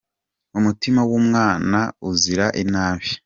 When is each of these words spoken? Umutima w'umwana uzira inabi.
Umutima 0.57 1.01
w'umwana 1.09 1.79
uzira 2.09 2.45
inabi. 2.63 3.09